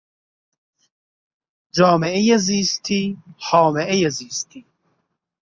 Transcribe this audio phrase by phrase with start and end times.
[1.73, 4.65] جامعهی زیستی، هامهی زیستی